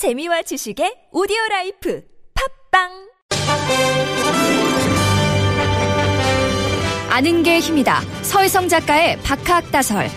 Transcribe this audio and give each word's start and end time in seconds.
재미와 0.00 0.40
지식의 0.40 1.08
오디오 1.12 1.36
life 1.50 2.02
팟빵 2.70 2.88
아는 7.10 7.42
게 7.42 7.58
힘이다. 7.58 8.00
서희성 8.22 8.70
작가의 8.70 9.18
박학다설. 9.18 10.08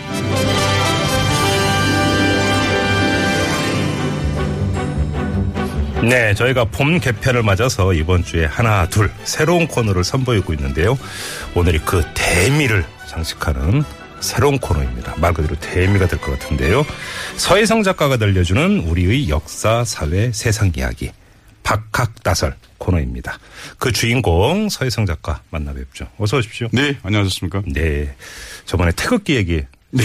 네, 6.10 6.34
저희가 6.34 6.64
봄 6.64 7.02
개편을 7.02 7.44
맞아서 7.44 7.92
이번 7.92 8.24
주에 8.24 8.46
하나, 8.46 8.88
둘 8.88 9.12
새로운 9.26 9.68
코너를 9.68 10.06
선보이고 10.06 10.54
있는데요. 10.54 10.98
오늘이 11.56 11.80
그 11.80 12.06
대미를 12.14 12.86
장식하는 13.08 13.84
새로운 14.24 14.58
코너입니다. 14.58 15.16
말 15.18 15.34
그대로 15.34 15.56
대미가 15.60 16.08
될 16.08 16.20
것 16.20 16.32
같은데요. 16.40 16.86
서희성 17.38 17.84
작가가 17.84 18.18
들려주는 18.18 18.80
우리의 18.88 19.30
역사, 19.30 19.84
사회, 19.84 20.32
세상 20.32 20.72
이야기. 20.76 21.12
박학다설 21.64 22.56
코너입니다. 22.78 23.38
그 23.78 23.92
주인공 23.92 24.68
서희성 24.70 25.06
작가 25.06 25.42
만나 25.50 25.74
뵙죠. 25.74 26.08
어서 26.18 26.38
오십시오. 26.38 26.68
네, 26.72 26.98
안녕하셨습니까? 27.04 27.64
네. 27.68 28.16
저번에 28.66 28.92
태극기 28.96 29.36
얘기 29.36 29.62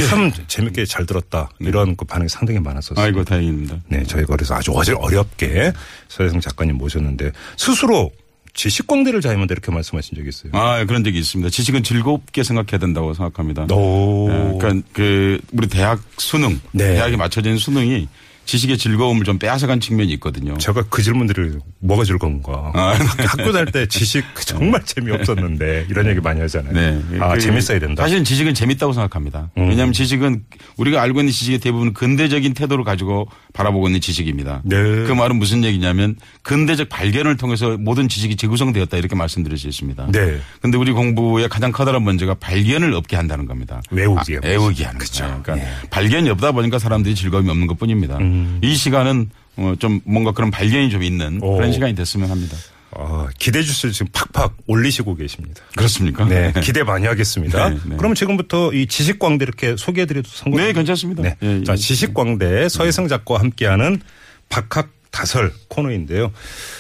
참 0.08 0.30
재밌게 0.46 0.84
잘 0.84 1.06
들었다. 1.06 1.48
이런 1.60 1.96
그 1.96 2.04
반응이 2.04 2.28
상당히 2.28 2.60
많았었어요. 2.60 3.04
아이고, 3.04 3.24
다행입니다. 3.24 3.76
네, 3.88 4.02
저희가 4.04 4.36
그래서 4.36 4.54
아주 4.54 4.72
어제 4.74 4.92
어렵게 4.92 5.72
서혜성 6.08 6.40
작가님 6.40 6.76
모셨는데 6.76 7.32
스스로 7.56 8.12
지식광대를 8.58 9.20
자임한다 9.20 9.52
이렇게 9.52 9.70
말씀하신 9.70 10.16
적이 10.16 10.28
있어요. 10.30 10.52
아, 10.52 10.84
그런 10.84 11.04
적이 11.04 11.20
있습니다. 11.20 11.48
지식은 11.48 11.84
즐겁게 11.84 12.42
생각해야 12.42 12.78
된다고 12.78 13.14
생각합니다. 13.14 13.66
오. 13.72 14.28
예, 14.28 14.58
그러니까 14.58 14.88
그 14.92 15.40
우리 15.52 15.68
대학 15.68 16.00
수능, 16.16 16.60
네. 16.72 16.94
대학에 16.94 17.16
맞춰진 17.16 17.56
수능이 17.56 18.08
지식의 18.48 18.78
즐거움을 18.78 19.24
좀 19.24 19.38
빼앗아간 19.38 19.78
측면이 19.78 20.10
있거든요. 20.14 20.56
제가 20.56 20.82
그 20.88 21.02
질문들을 21.02 21.60
뭐가 21.80 22.02
즐거운가. 22.04 22.72
아, 22.74 22.98
학교 23.18 23.52
다닐 23.52 23.70
때 23.70 23.86
지식 23.86 24.24
정말 24.40 24.82
재미없었는데 24.86 25.86
이런 25.90 26.08
얘기 26.08 26.18
많이 26.20 26.40
하잖아요. 26.40 26.72
네. 26.72 27.18
아, 27.20 27.34
그 27.34 27.40
재밌어야 27.40 27.78
된다. 27.78 28.02
사실은 28.04 28.24
지식은 28.24 28.54
재밌다고 28.54 28.94
생각합니다. 28.94 29.50
음. 29.58 29.68
왜냐하면 29.68 29.92
지식은 29.92 30.44
우리가 30.78 31.02
알고 31.02 31.20
있는 31.20 31.30
지식의 31.30 31.58
대부분 31.58 31.92
근대적인 31.92 32.54
태도를 32.54 32.84
가지고 32.84 33.28
바라보고 33.52 33.88
있는 33.88 34.00
지식입니다. 34.00 34.62
네. 34.64 34.76
그 34.76 35.12
말은 35.12 35.36
무슨 35.36 35.62
얘기냐면 35.62 36.16
근대적 36.40 36.88
발견을 36.88 37.36
통해서 37.36 37.76
모든 37.76 38.08
지식이 38.08 38.36
재구성되었다 38.36 38.96
이렇게 38.96 39.14
말씀드릴 39.14 39.58
수 39.58 39.68
있습니다. 39.68 40.06
네. 40.10 40.38
근데 40.62 40.78
우리 40.78 40.92
공부의 40.92 41.50
가장 41.50 41.70
커다란 41.70 42.00
문제가 42.02 42.32
발견을 42.32 42.94
없게 42.94 43.16
한다는 43.16 43.44
겁니다. 43.44 43.82
외우기. 43.90 44.36
아, 44.36 44.40
외우기 44.42 44.84
하는. 44.84 44.98
거죠. 44.98 45.24
그러니까 45.42 45.58
예. 45.58 45.68
발견이 45.90 46.30
없다 46.30 46.52
보니까 46.52 46.78
사람들이 46.78 47.14
즐거움이 47.14 47.50
없는 47.50 47.66
것 47.66 47.78
뿐입니다. 47.78 48.16
음. 48.16 48.37
이 48.62 48.74
시간은 48.74 49.30
어, 49.56 49.74
좀 49.78 50.00
뭔가 50.04 50.32
그런 50.32 50.50
발견이 50.50 50.90
좀 50.90 51.02
있는 51.02 51.40
오. 51.42 51.56
그런 51.56 51.72
시간이 51.72 51.94
됐으면 51.94 52.30
합니다. 52.30 52.56
아, 52.92 53.28
기대 53.38 53.62
주스를 53.62 53.92
지금 53.92 54.06
팍팍 54.12 54.56
올리시고 54.66 55.14
계십니다. 55.16 55.62
그렇습니까? 55.76 56.24
네, 56.24 56.52
기대 56.62 56.82
많이 56.82 57.06
하겠습니다. 57.06 57.68
네, 57.68 57.78
네. 57.84 57.96
그럼 57.96 58.14
지금부터 58.14 58.72
이 58.72 58.86
지식광대 58.86 59.42
이렇게 59.44 59.76
소개해드려도 59.76 60.28
상관 60.32 60.64
네, 60.64 60.72
괜찮습니다. 60.72 61.22
네. 61.22 61.36
예, 61.42 61.58
예. 61.60 61.64
자, 61.64 61.76
지식광대 61.76 62.68
서혜성 62.68 63.08
작가와 63.08 63.40
함께하는 63.40 64.00
박학 64.48 64.90
다설 65.10 65.52
코너인데요. 65.68 66.32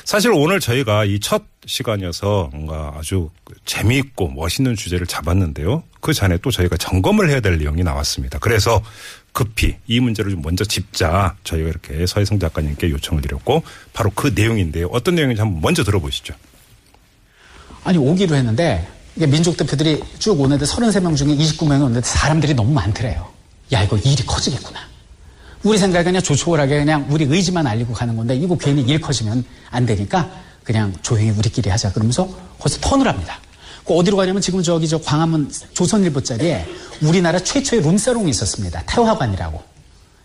사실 0.04 0.30
오늘 0.32 0.60
저희가 0.60 1.04
이 1.04 1.18
첫 1.20 1.42
시간이어서 1.68 2.48
뭔가 2.52 2.94
아주 2.96 3.28
재미있고 3.66 4.28
멋있는 4.30 4.74
주제를 4.74 5.06
잡았는데요. 5.06 5.82
그 6.00 6.14
전에 6.14 6.38
또 6.38 6.50
저희가 6.50 6.76
점검을 6.78 7.28
해야 7.28 7.40
될 7.40 7.58
내용이 7.58 7.82
나왔습니다. 7.84 8.38
그래서 8.38 8.82
급히 9.32 9.76
이 9.86 10.00
문제를 10.00 10.32
좀 10.32 10.42
먼저 10.42 10.64
짚자 10.64 11.36
저희가 11.44 11.68
이렇게 11.68 12.06
서혜성 12.06 12.38
작가님께 12.38 12.90
요청을 12.90 13.22
드렸고 13.22 13.62
바로 13.92 14.10
그 14.14 14.32
내용인데요. 14.34 14.88
어떤 14.88 15.14
내용인지 15.14 15.40
한번 15.40 15.60
먼저 15.60 15.84
들어보시죠. 15.84 16.34
아니 17.84 17.98
오기로 17.98 18.34
했는데 18.34 18.88
민족 19.14 19.56
대표들이 19.56 20.02
쭉 20.18 20.40
오는데 20.40 20.64
33명 20.64 21.16
중에 21.16 21.28
29명이 21.28 21.82
오는데 21.82 22.00
사람들이 22.02 22.54
너무 22.54 22.72
많더래요. 22.72 23.28
야 23.72 23.82
이거 23.82 23.96
일이 23.96 24.24
커지겠구나. 24.24 24.80
우리 25.64 25.76
생각에 25.76 26.04
그냥 26.04 26.22
조촐하게 26.22 26.78
그냥 26.78 27.06
우리 27.10 27.24
의지만 27.24 27.66
알리고 27.66 27.92
가는 27.92 28.16
건데 28.16 28.36
이거 28.36 28.56
괜히 28.56 28.82
일 28.82 29.00
커지면 29.00 29.44
안 29.70 29.86
되니까 29.86 30.30
그냥 30.62 30.94
조용히 31.02 31.30
우리끼리 31.30 31.68
하자 31.70 31.92
그러면서 31.92 32.28
거기서 32.58 32.80
턴을 32.80 33.08
합니다. 33.08 33.40
그 33.88 33.94
어디로 33.96 34.18
가냐면 34.18 34.42
지금 34.42 34.62
저기 34.62 34.86
저 34.86 35.00
광화문 35.00 35.50
조선일보짜리에 35.72 36.66
우리나라 37.02 37.38
최초의 37.38 37.80
룸사롱이 37.82 38.28
있었습니다. 38.30 38.82
태화관이라고. 38.86 39.62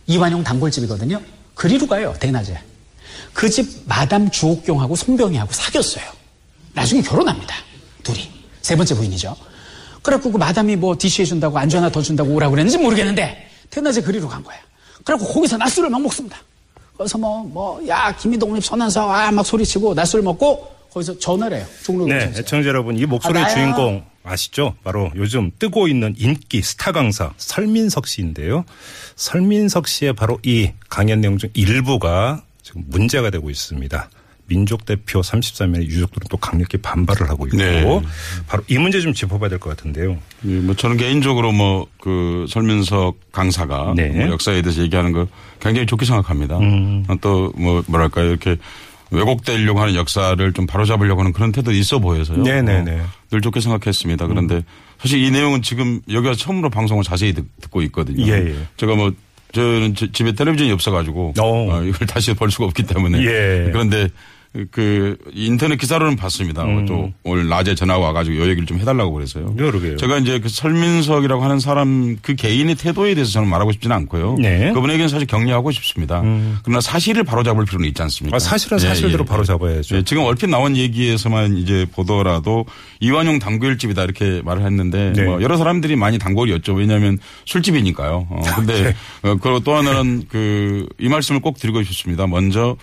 이완용 0.07 0.44
단골집이거든요. 0.44 1.22
그리로 1.56 1.88
가요 1.88 2.13
대낮에. 2.19 2.59
그 3.34 3.50
집 3.50 3.84
마담 3.85 4.29
주옥경하고 4.29 4.97
손병희하고 4.97 5.53
사귀었어요. 5.53 6.03
나중에 6.73 7.02
결혼합니다. 7.02 7.56
둘이. 8.03 8.29
세 8.62 8.75
번째 8.75 8.96
부인이죠. 8.96 9.34
그래갖고 10.02 10.34
그 10.34 10.38
마담이 10.38 10.75
뭐 10.75 10.96
디시 11.00 11.22
해준다고 11.22 11.57
안주 11.57 11.78
하나 11.78 11.90
더 11.90 12.02
준다고 12.02 12.34
오라고 12.34 12.52
그랬는지 12.52 12.78
모르겠는데 12.78 13.50
대낮에 13.69 14.02
그리로 14.02 14.28
간 14.28 14.44
거야. 14.44 14.57
그래갖고 15.06 15.31
거기서 15.34 15.56
낮술을 15.57 15.90
막 15.90 16.02
먹습니다. 16.02 16.38
그래서 16.97 17.18
뭐, 17.18 17.44
뭐, 17.44 17.88
야, 17.88 18.16
기미독립 18.16 18.64
선언서, 18.64 19.09
아, 19.09 19.31
막 19.31 19.46
소리치고 19.46 19.94
낮술 19.96 20.22
먹고 20.22 20.69
거기서 20.94 21.18
전화를 21.20 21.58
해요. 21.58 21.66
종로 21.84 22.06
네, 22.06 22.20
경찰서에. 22.20 22.42
애청자 22.42 22.70
여러분, 22.70 22.98
이 22.98 23.06
목소리의 23.06 23.44
아. 23.46 23.50
주인공 23.50 24.04
아시죠? 24.24 24.76
바로 24.84 25.12
요즘 25.16 25.52
뜨고 25.59 25.88
있는 25.88 26.14
인기 26.18 26.62
스타 26.62 26.92
강사 26.92 27.34
설민석 27.38 28.08
씨인데요. 28.08 28.64
설민석 29.16 29.88
씨의 29.88 30.14
바로 30.14 30.40
이 30.44 30.72
강연 30.90 31.20
내용 31.22 31.38
중 31.38 31.50
일부가 31.53 32.44
지금 32.62 32.84
문제가 32.88 33.30
되고 33.30 33.50
있습니다. 33.50 34.09
민족 34.46 34.86
대표 34.86 35.22
33명의 35.22 35.84
유족들은 35.86 36.28
또 36.30 36.36
강력히 36.38 36.78
반발을 36.78 37.30
하고 37.30 37.48
있고 37.48 37.58
네. 37.58 37.82
바로 38.46 38.62
이 38.68 38.78
문제 38.78 39.00
좀 39.00 39.14
짚어봐야 39.14 39.50
될 39.50 39.58
것 39.58 39.70
같은데요. 39.76 40.18
예, 40.46 40.48
뭐 40.59 40.76
저는 40.76 40.98
개인적으로 40.98 41.52
뭐 41.52 41.88
그 42.00 42.46
설민석 42.50 43.16
강사가 43.32 43.94
네. 43.96 44.09
뭐 44.09 44.28
역사에 44.34 44.62
대해서 44.62 44.82
얘기하는 44.82 45.14
거 45.14 45.26
굉장히 45.62 45.88
좋게 45.88 46.06
생각합니다. 46.06 46.58
음. 46.59 47.06
또뭐 47.22 47.84
뭐랄까요 47.88 48.30
이렇게 48.30 48.58
왜곡되려고 49.12 49.80
하는 49.80 49.96
역사를 49.96 50.53
좀 50.53 50.66
바로잡으려고 50.66 51.22
하는 51.22 51.34
그런 51.34 51.52
태도 51.52 51.72
있어 51.72 52.00
보여서요. 52.00 52.41
네네네. 52.44 53.00
어, 53.00 53.06
늘 53.31 53.41
좋게 53.41 53.59
생각했습니다. 53.62 54.28
그런데 54.28 54.64
사실 55.00 55.24
이 55.24 55.30
내용은 55.31 55.62
지금 55.62 56.02
여기 56.12 56.28
와서 56.28 56.40
처음으로 56.40 56.69
방송을 56.69 57.03
자세히 57.03 57.34
듣, 57.34 57.46
고 57.69 57.81
있거든요. 57.84 58.25
예, 58.28 58.31
예. 58.50 58.56
제가 58.78 58.96
뭐 58.96 59.12
저는 59.52 59.96
저- 59.96 60.12
집에 60.12 60.31
텔레비전이 60.31 60.72
없어가지고 60.72 61.34
어. 61.40 61.44
어, 61.74 61.84
이걸 61.84 62.08
다시 62.08 62.34
볼 62.34 62.50
수가 62.52 62.66
없기 62.66 62.84
때문에 62.84 63.19
예. 63.24 63.69
그런데 63.72 64.08
그 64.72 65.18
인터넷 65.34 65.78
기사로는 65.78 66.16
봤습니다. 66.16 66.64
또 66.88 67.12
오늘 67.24 67.47
낮에 67.47 67.74
전화 67.75 67.97
와가지고 67.97 68.38
요 68.38 68.44
얘기를 68.44 68.66
좀 68.66 68.80
해달라고 68.80 69.12
그래서요. 69.12 69.47
음. 69.47 69.56
그러게요. 69.58 69.97
제가 69.97 70.19
이제 70.19 70.40
그 70.40 70.47
설민석이라고 70.50 71.44
하는 71.44 71.59
사람 71.59 72.18
그 72.22 72.36
개인의 72.36 72.75
태도에 72.75 73.16
대해서 73.16 73.31
저는 73.31 73.47
말하고 73.50 73.72
싶지는 73.72 73.96
않고요. 73.96 74.36
네. 74.40 74.69
음. 74.69 74.74
그분에게는 74.74 75.08
사실 75.09 75.25
격려하고 75.28 75.72
싶습니다. 75.72 76.22
그러나 76.64 76.81
사실을 76.81 77.24
바로잡을 77.24 77.66
필요는 77.66 77.88
있지 77.90 78.02
않습니까? 78.03 78.36
아, 78.36 78.40
사실은 78.40 78.78
예, 78.80 78.88
사실대로 78.88 79.24
예, 79.24 79.25
바로 79.25 79.41
예. 79.41 79.46
잡아야죠. 79.46 79.97
예, 79.97 80.03
지금 80.03 80.24
얼핏 80.24 80.47
나온 80.50 80.78
얘기에서만 80.78 81.58
이제 81.58 81.85
보더라도 81.91 82.66
이완용 83.00 83.40
단골집이다 83.40 84.03
이렇게 84.03 84.41
말을 84.44 84.64
했는데 84.66 85.14
네. 85.16 85.24
뭐 85.24 85.41
여러 85.41 85.58
사람들이 85.58 85.96
많이 85.96 86.18
단골이었죠. 86.20 86.74
왜냐하면 86.74 87.18
술집이니까요. 87.46 88.28
어, 88.30 88.41
근데 88.56 88.84
네. 88.84 88.96
어, 89.30 89.35
그리고 89.41 89.59
또 89.62 89.75
하나는 89.75 90.24
그 90.30 90.84
이 91.00 91.08
말씀을 91.09 91.41
꼭 91.41 91.58
드리고 91.59 91.84
싶습니다. 91.84 92.28
먼저 92.28 92.75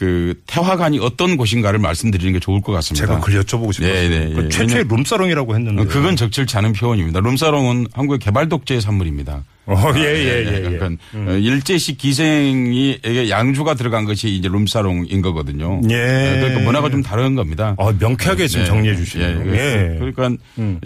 그 0.00 0.32
태화관이 0.46 0.98
어떤 0.98 1.36
곳인가를 1.36 1.78
말씀드리는 1.78 2.32
게 2.32 2.40
좋을 2.40 2.62
것 2.62 2.72
같습니다. 2.72 3.06
제가 3.06 3.20
그걸 3.20 3.42
여쭤보고 3.42 3.70
싶었어요. 3.70 3.92
네, 3.92 4.08
네, 4.08 4.32
그 4.32 4.44
예. 4.46 4.48
최초의 4.48 4.84
룸사롱이라고 4.88 5.54
했는데. 5.54 5.82
어, 5.82 5.84
그건 5.84 6.16
적절치 6.16 6.56
않은 6.56 6.72
표현입니다. 6.72 7.20
룸사롱은 7.20 7.88
한국의 7.92 8.18
개발 8.18 8.48
독재의 8.48 8.80
산물입니다. 8.80 9.44
어, 9.66 9.92
예, 9.96 10.00
예, 10.00 10.46
예. 10.46 10.54
예. 10.54 10.60
그러니까 10.70 11.04
어, 11.12 11.36
일제시 11.36 11.98
기생이 11.98 12.98
에게 13.04 13.28
양주가 13.28 13.74
들어간 13.74 14.06
것이 14.06 14.30
이제 14.30 14.48
룸사롱인 14.48 15.20
거거든요. 15.20 15.82
예. 15.90 16.38
그러니까 16.40 16.60
문화가 16.60 16.88
좀 16.88 17.02
다른 17.02 17.34
겁니다. 17.34 17.74
어, 17.76 17.92
명쾌하게 17.92 18.46
지금 18.48 18.62
예, 18.62 18.68
정리해 18.68 18.94
예, 18.94 18.96
주시네요. 18.96 19.42
예. 19.48 19.52
예. 19.52 19.98
그러니까 19.98 20.30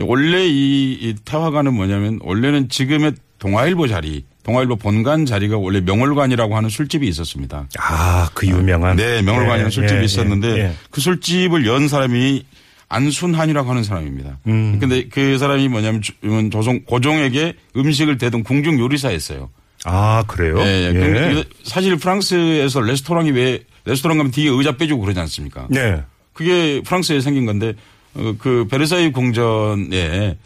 원래 0.00 0.44
이, 0.44 0.98
이 1.00 1.14
태화관은 1.24 1.72
뭐냐면 1.72 2.18
원래는 2.20 2.68
지금의 2.68 3.12
동아일보 3.38 3.86
자리, 3.86 4.24
동아일보 4.44 4.76
본관 4.76 5.26
자리가 5.26 5.56
원래 5.58 5.80
명월관이라고 5.80 6.56
하는 6.56 6.68
술집이 6.68 7.08
있었습니다. 7.08 7.66
아, 7.78 8.30
그 8.34 8.46
유명한. 8.46 8.96
네, 8.96 9.22
명월관이라는 9.22 9.66
예, 9.66 9.70
술집이 9.70 10.00
예, 10.00 10.04
있었는데 10.04 10.48
예, 10.48 10.58
예. 10.64 10.72
그 10.90 11.00
술집을 11.00 11.66
연 11.66 11.88
사람이 11.88 12.44
안순한이라고 12.88 13.70
하는 13.70 13.82
사람입니다. 13.82 14.38
음. 14.46 14.78
근데 14.78 15.08
그 15.08 15.38
사람이 15.38 15.68
뭐냐면 15.68 16.02
주- 16.02 16.12
조선 16.52 16.84
고종에게 16.84 17.54
음식을 17.74 18.18
대던 18.18 18.44
궁중 18.44 18.78
요리사였어요. 18.78 19.48
아, 19.86 20.22
그래요? 20.26 20.58
예, 20.60 20.88
예. 20.88 20.92
근데 20.92 21.44
사실 21.64 21.96
프랑스에서 21.96 22.80
레스토랑이 22.82 23.30
왜 23.32 23.60
레스토랑 23.86 24.18
가면 24.18 24.30
뒤에 24.30 24.50
의자 24.50 24.76
빼주고 24.76 25.00
그러지 25.02 25.18
않습니까? 25.20 25.66
네. 25.70 26.02
그게 26.34 26.82
프랑스에 26.84 27.20
생긴 27.20 27.46
건데 27.46 27.72
어, 28.14 28.34
그 28.38 28.66
베르사유 28.70 29.12
궁전에 29.12 30.36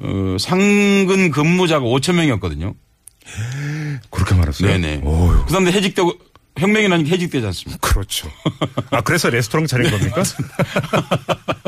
어, 0.00 0.36
상근 0.38 1.30
근무자가 1.30 1.84
5천 1.86 2.14
명이었거든요. 2.14 2.74
그렇게 4.10 4.34
말했어요? 4.34 4.70
네네. 4.72 5.00
그 5.02 5.44
사람들 5.48 5.72
해직되고 5.72 6.12
혁명이 6.58 6.88
나니까 6.88 7.10
해직되지 7.10 7.46
않습니까? 7.46 7.88
그렇죠. 7.88 8.28
아, 8.90 9.00
그래서 9.00 9.30
레스토랑 9.30 9.66
차린 9.66 9.90
겁니까? 9.90 10.22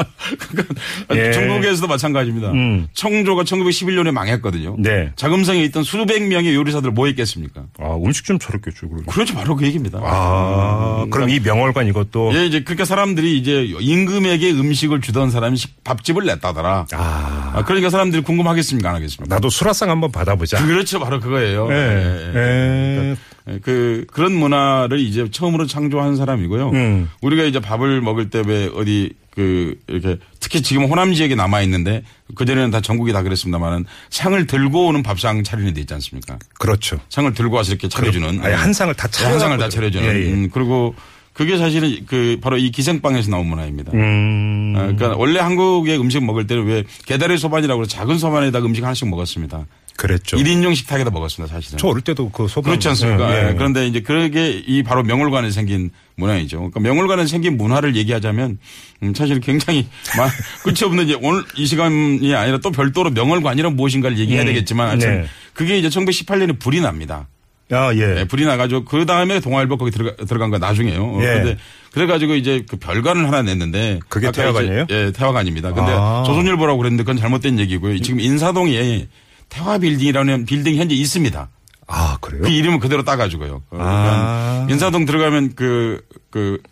예. 1.15 1.33
중국에서도 1.33 1.87
마찬가지입니다. 1.87 2.51
음. 2.53 2.89
청조가 2.95 3.43
1911년에 3.45 4.11
망했거든요. 4.13 4.77
네. 4.79 5.13
자금성에 5.17 5.63
있던 5.65 5.83
수백 5.83 6.23
명의 6.27 6.55
요리사들 6.55 6.91
뭐 6.93 7.07
했겠습니까? 7.07 7.63
아, 7.79 7.97
음식 8.05 8.25
좀 8.25 8.39
저렇겠죠, 8.39 8.89
그러면. 8.89 9.07
그렇죠. 9.07 9.35
바로 9.35 9.57
그 9.57 9.65
얘기입니다. 9.67 9.99
아, 10.03 11.07
그럼 11.11 11.29
이 11.31 11.41
명월관 11.41 11.87
이것도. 11.89 12.33
예, 12.35 12.47
이제 12.47 12.61
그러니까 12.63 12.85
사람들이 12.85 13.39
이제 13.39 13.65
임금에게 13.81 14.53
음식을 14.53 15.01
주던 15.01 15.31
사람이 15.31 15.57
식- 15.57 15.83
밥집을 15.85 16.25
냈다더라. 16.27 16.87
아, 16.93 17.53
아, 17.55 17.65
그러니까 17.65 17.91
사람들이 17.91 18.23
궁금하겠습니까? 18.23 18.89
안 18.89 18.95
하겠습니까? 18.97 19.35
나도 19.35 19.51
수라상 19.51 19.91
한번 19.91 20.13
받아보자. 20.13 20.65
그렇죠. 20.65 21.01
바로 21.01 21.19
그거예요. 21.21 21.69
예. 21.71 21.75
예, 21.75 21.81
예. 21.81 22.33
예. 22.35 23.11
예, 23.11 23.17
그 23.63 24.05
그런 24.13 24.33
문화를 24.33 25.01
이제 25.01 25.29
처음으로 25.31 25.67
창조한 25.67 26.17
사람이고요. 26.17 26.71
음. 26.71 27.11
우리가 27.23 27.45
이제 27.45 27.61
밥을 27.61 28.01
먹을 28.01 28.31
때 28.31 28.41
왜 28.47 28.71
어디 28.75 29.13
그 29.35 29.79
이렇게 29.87 30.19
특히 30.41 30.61
지금 30.63 30.85
호남 30.85 31.15
지역에 31.15 31.35
남아 31.35 31.63
있는데 31.63 32.03
그 32.35 32.45
전에는 32.45 32.71
다 32.71 32.81
전국이 32.81 33.13
다 33.13 33.23
그랬습니다만은 33.23 33.85
상을 34.11 34.47
들고 34.47 34.87
오는 34.87 35.03
밥상 35.03 35.43
차리는 35.45 35.73
데 35.75 35.81
있지 35.83 35.95
않습니까? 35.95 36.39
그렇죠. 36.59 36.99
상을 37.09 37.33
들고 37.33 37.57
와서 37.57 37.71
이렇게 37.73 37.89
차려주는 37.89 38.41
아예 38.45 38.55
한 38.55 38.73
상을 38.73 38.93
다 38.95 39.09
예, 39.23 39.25
한 39.27 39.39
상을 39.39 39.57
다 39.59 39.69
차려주는. 39.69 40.07
예, 40.07 40.27
예. 40.27 40.33
음, 40.33 40.51
그리고 40.53 40.95
그게 41.33 41.57
사실은 41.57 42.05
그 42.07 42.39
바로 42.43 42.59
이 42.59 42.71
기생빵에서 42.71 43.31
나온 43.31 43.47
문화입니다. 43.47 43.93
음. 43.95 44.75
아, 44.77 44.81
그러니까 44.83 45.15
원래 45.17 45.39
한국의 45.41 45.99
음식 45.99 46.23
먹을 46.25 46.47
때는 46.47 46.65
왜 46.67 46.85
게다리 47.07 47.39
소반이라고 47.39 47.83
해서 47.83 47.89
작은 47.91 48.19
소반에다가 48.19 48.67
음식 48.67 48.83
하나씩 48.83 49.09
먹었습니다. 49.09 49.65
그랬죠. 50.01 50.39
1인용 50.39 50.75
식탁에다 50.75 51.11
먹었습니다, 51.11 51.55
사실은. 51.55 51.79
저 51.79 51.89
어릴 51.89 52.01
때도 52.03 52.31
그 52.31 52.49
소방. 52.49 52.71
그렇지 52.73 52.89
않습니까? 52.89 53.31
예, 53.37 53.45
예. 53.45 53.49
예, 53.51 53.55
그런데 53.55 53.87
이제 53.87 54.01
그게 54.01 54.51
이 54.51 54.83
바로 54.83 55.03
명월관에 55.03 55.51
생긴 55.51 55.91
문화이죠. 56.17 56.57
그러니까 56.57 56.81
명월관에 56.81 57.27
생긴 57.27 57.59
문화를 57.59 57.97
얘기하자면 57.97 58.59
음, 59.03 59.15
사실 59.15 59.41
굉장히 59.41 59.87
마- 60.17 60.31
끝이 60.65 60.85
없는 60.85 61.05
이제 61.05 61.19
오늘 61.21 61.45
이 61.57 61.67
시간이 61.67 62.35
아니라 62.35 62.59
또 62.59 62.71
별도로 62.71 63.11
명월관이란 63.11 63.77
무엇인가를 63.77 64.17
얘기해야 64.19 64.43
음, 64.45 64.47
되겠지만 64.47 64.89
하여튼 64.89 65.21
네. 65.23 65.27
그게 65.53 65.79
이제 65.79 65.89
1918년에 65.89 66.59
불이 66.59 66.81
납니다. 66.81 67.29
아, 67.71 67.93
예. 67.95 68.21
예, 68.21 68.25
불이 68.25 68.47
나가지고 68.47 68.85
그 68.87 69.05
다음에 69.07 69.39
동아일보 69.39 69.77
거기 69.77 69.91
들어가, 69.91 70.17
들어간 70.25 70.51
거 70.51 70.57
나중에요. 70.59 71.05
어, 71.05 71.19
예. 71.21 71.27
그런데 71.27 71.57
그래가지고 71.93 72.35
이제 72.37 72.65
그 72.69 72.77
별관을 72.79 73.27
하나 73.27 73.43
냈는데 73.43 74.01
그게 74.09 74.33
태화관이에요? 74.33 74.85
이제, 74.89 74.95
예, 74.95 75.13
태화관입니다. 75.13 75.73
근데 75.75 75.93
아. 75.95 76.25
조선일보라고 76.27 76.79
그랬는데 76.79 77.03
그건 77.05 77.19
잘못된 77.19 77.59
얘기고요. 77.61 77.99
지금 78.01 78.19
인사동에 78.19 79.07
태화 79.51 79.77
빌딩이라는 79.79 80.47
빌딩이 80.47 80.79
현재 80.79 80.95
있습니다. 80.95 81.49
아, 81.87 82.19
그래요? 82.21 82.43
그 82.43 82.49
이름은 82.49 82.79
그대로 82.79 83.03
따가지고요. 83.03 83.63
아. 83.73 84.67
인사동 84.71 85.05
들어가면 85.05 85.55
그, 85.57 86.01
그, 86.31 86.63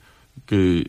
그, 0.47 0.85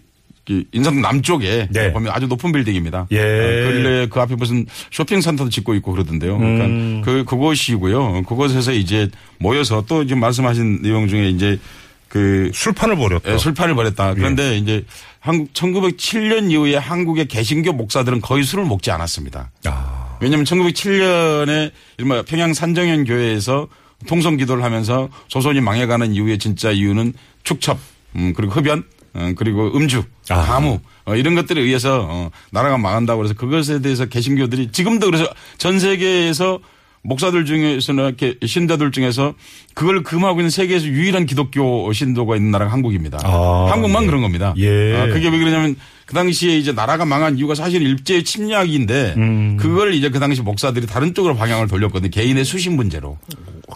그 0.45 0.63
인사동 0.71 1.01
남쪽에 1.01 1.67
네. 1.71 1.91
보면 1.91 2.13
아주 2.13 2.27
높은 2.27 2.51
빌딩입니다. 2.51 3.07
예. 3.11 3.17
어, 3.19 3.71
근래 3.71 4.07
그 4.07 4.19
앞에 4.19 4.35
무슨 4.35 4.65
쇼핑센터도 4.91 5.49
짓고 5.49 5.73
있고 5.75 5.91
그러던데요. 5.91 6.37
그러니까 6.37 6.65
음. 6.65 7.01
그, 7.03 7.23
그곳이고요. 7.25 8.23
그곳에서 8.23 8.71
이제 8.71 9.09
모여서 9.39 9.83
또 9.87 10.05
지금 10.05 10.19
말씀하신 10.21 10.83
내용 10.83 11.07
중에 11.07 11.29
이제 11.29 11.59
그 12.07 12.51
술판을 12.53 12.95
벌였다. 12.95 13.33
예, 13.33 13.37
술판을 13.37 13.75
벌였다. 13.75 14.13
그런데 14.15 14.57
이제 14.57 14.83
한국 15.19 15.53
1907년 15.53 16.51
이후에 16.51 16.75
한국의 16.77 17.27
개신교 17.27 17.73
목사들은 17.73 18.21
거의 18.21 18.43
술을 18.43 18.65
먹지 18.65 18.89
않았습니다. 18.91 19.51
아. 19.65 19.98
왜냐하면 20.21 20.45
1907년에 20.45 21.71
이른바 21.97 22.21
평양 22.23 22.53
산정현 22.53 23.05
교회에서 23.05 23.67
통성 24.07 24.37
기도를 24.37 24.63
하면서 24.63 25.09
조선이 25.27 25.61
망해가는 25.61 26.13
이후에 26.13 26.37
진짜 26.37 26.71
이유는 26.71 27.13
축첩, 27.43 27.77
음, 28.15 28.33
그리고 28.35 28.53
흡연, 28.53 28.83
어, 29.13 29.31
그리고 29.35 29.75
음주, 29.75 30.03
아. 30.29 30.41
가무, 30.41 30.79
어, 31.05 31.15
이런 31.15 31.35
것들에 31.35 31.61
의해서 31.61 32.07
어, 32.09 32.31
나라가 32.51 32.77
망한다고 32.77 33.19
그래서 33.19 33.33
그것에 33.33 33.81
대해서 33.81 34.05
개신교들이 34.05 34.71
지금도 34.71 35.07
그래서 35.07 35.27
전 35.57 35.79
세계에서 35.79 36.59
목사들 37.01 37.45
중에서는 37.45 38.05
이렇게 38.05 38.35
신자들 38.45 38.91
중에서 38.91 39.33
그걸 39.73 40.03
금하고 40.03 40.41
있는 40.41 40.49
세계에서 40.49 40.85
유일한 40.85 41.25
기독교 41.25 41.91
신도가 41.91 42.35
있는 42.35 42.51
나라가 42.51 42.71
한국입니다. 42.71 43.19
아, 43.23 43.67
한국만 43.71 44.03
예. 44.03 44.07
그런 44.07 44.21
겁니다. 44.21 44.53
예. 44.57 44.97
아, 44.97 45.07
그게 45.07 45.29
왜 45.29 45.39
그러냐면 45.39 45.75
그 46.09 46.15
당시에 46.15 46.57
이제 46.57 46.71
나라가 46.71 47.05
망한 47.05 47.37
이유가 47.37 47.53
사실 47.53 47.83
일제 47.83 48.23
침략인데 48.23 49.13
음. 49.17 49.57
그걸 49.57 49.93
이제 49.93 50.09
그 50.09 50.17
당시 50.19 50.41
목사들이 50.41 50.87
다른 50.87 51.13
쪽으로 51.13 51.35
방향을 51.35 51.67
돌렸거든요. 51.67 52.09
개인의 52.09 52.45
수신 52.45 52.75
문제로. 52.75 53.19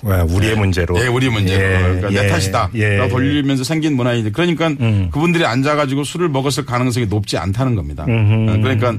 아, 0.04 0.24
우리의 0.28 0.56
문제로. 0.58 1.00
예, 1.00 1.06
우리 1.06 1.30
문제로. 1.30 1.62
예, 1.64 1.78
그러니까 2.00 2.10
내 2.10 2.26
예, 2.26 2.28
탓이다. 2.28 2.72
예. 2.74 3.08
돌리면서 3.08 3.64
생긴 3.64 3.96
문화인데 3.96 4.32
그러니까 4.32 4.70
음. 4.70 5.10
그분들이 5.14 5.46
앉아가지고 5.46 6.04
술을 6.06 6.28
먹었을 6.30 6.66
가능성이 6.66 7.06
높지 7.06 7.38
않다는 7.38 7.76
겁니다. 7.76 8.02
어, 8.02 8.08
그러니까 8.08 8.90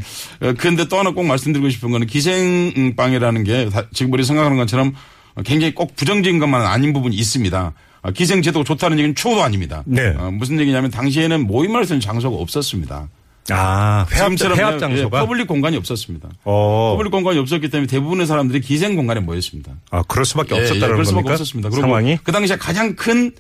어, 0.41 0.55
그런데 0.57 0.87
또 0.87 0.97
하나 1.01 1.11
꼭 1.11 1.25
말씀드리고 1.25 1.71
싶은 1.71 1.91
거는 1.91 2.07
기생방이라는 2.07 3.43
게 3.43 3.69
다- 3.69 3.83
지금 3.93 4.13
우리 4.13 4.23
생각하는 4.23 4.57
것처럼 4.59 4.95
굉장히 5.45 5.75
꼭 5.75 5.97
부정적인 5.97 6.39
것만 6.39 6.65
아닌 6.65 6.93
부분이 6.93 7.17
있습니다. 7.17 7.73
어, 8.03 8.11
기생제도가 8.13 8.63
좋다는 8.63 8.97
얘기는 9.01 9.13
추호도 9.17 9.43
아닙니다. 9.43 9.83
네. 9.87 10.15
어, 10.17 10.31
무슨 10.31 10.61
얘기냐면 10.61 10.93
당시에는 10.93 11.49
모임을 11.49 11.79
할수 11.79 11.95
있는 11.95 12.01
장소가 12.01 12.37
없었습니다. 12.37 13.09
아, 13.51 14.07
회합, 14.11 14.25
지금처럼 14.25 14.59
회합 14.59 14.75
예, 14.75 14.79
장소가. 14.79 15.21
public 15.21 15.47
공간이 15.47 15.77
없었습니다. 15.77 16.31
어. 16.45 16.93
public 16.95 17.11
공간이 17.11 17.39
없었기 17.39 17.69
때문에 17.69 17.87
대부분의 17.87 18.27
사람들이 18.27 18.61
기생 18.61 18.97
공간에 18.97 19.21
모였습니다. 19.21 19.73
아, 19.91 20.03
그럴 20.09 20.25
수밖에 20.25 20.55
예, 20.55 20.59
예, 20.59 20.63
없었다는 20.63 20.89
그럴 20.89 21.05
수밖에 21.05 21.23
겁니까? 21.25 21.33
없었습니다. 21.35 21.69
그리고 21.71 21.83
상황이? 21.83 22.19
그 22.23 22.33
당시에 22.33 22.57
가장 22.57 22.97
큰, 22.97 23.33